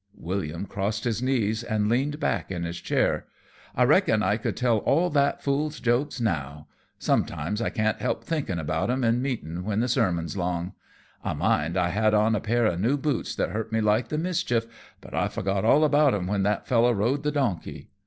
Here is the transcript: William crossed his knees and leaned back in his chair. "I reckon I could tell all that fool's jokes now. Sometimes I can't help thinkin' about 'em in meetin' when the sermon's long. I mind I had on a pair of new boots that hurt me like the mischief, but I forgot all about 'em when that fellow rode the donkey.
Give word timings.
William 0.17 0.65
crossed 0.65 1.03
his 1.03 1.21
knees 1.21 1.61
and 1.61 1.87
leaned 1.87 2.19
back 2.19 2.49
in 2.49 2.63
his 2.63 2.81
chair. 2.81 3.27
"I 3.75 3.83
reckon 3.83 4.23
I 4.23 4.35
could 4.37 4.57
tell 4.57 4.79
all 4.79 5.11
that 5.11 5.43
fool's 5.43 5.79
jokes 5.79 6.19
now. 6.19 6.65
Sometimes 6.97 7.61
I 7.61 7.69
can't 7.69 8.01
help 8.01 8.23
thinkin' 8.23 8.57
about 8.57 8.89
'em 8.89 9.03
in 9.03 9.21
meetin' 9.21 9.63
when 9.63 9.79
the 9.79 9.87
sermon's 9.87 10.35
long. 10.35 10.73
I 11.23 11.33
mind 11.33 11.77
I 11.77 11.89
had 11.89 12.15
on 12.15 12.33
a 12.35 12.39
pair 12.41 12.65
of 12.65 12.79
new 12.81 12.97
boots 12.97 13.35
that 13.35 13.51
hurt 13.51 13.71
me 13.71 13.79
like 13.79 14.07
the 14.07 14.17
mischief, 14.17 14.65
but 15.01 15.13
I 15.13 15.27
forgot 15.27 15.63
all 15.63 15.83
about 15.83 16.15
'em 16.15 16.25
when 16.25 16.41
that 16.41 16.65
fellow 16.65 16.91
rode 16.91 17.21
the 17.21 17.31
donkey. 17.31 17.91